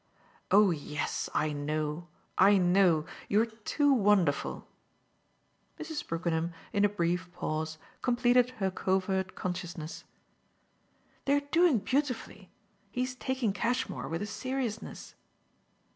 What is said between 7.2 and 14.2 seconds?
pause, completed her covert consciousness. "They're doing beautifully he's taking Cashmore